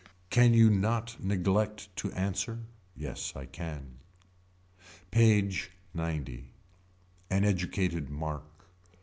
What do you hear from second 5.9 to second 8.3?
XC. An educated